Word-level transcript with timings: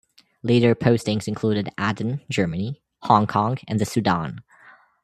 Later 0.41 0.73
postings 0.73 1.27
included 1.27 1.69
Aden, 1.79 2.21
Germany, 2.27 2.81
Hong 3.03 3.27
Kong, 3.27 3.59
and 3.67 3.79
the 3.79 3.85
Sudan. 3.85 4.41